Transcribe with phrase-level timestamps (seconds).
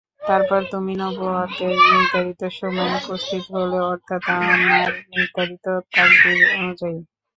[0.21, 6.99] তারপর তুমি নবুওতের নির্ধারিত সময়ে উপস্থিত হলে অর্থাৎ আমার নির্ধারিত তাকদীর অনুযায়ী।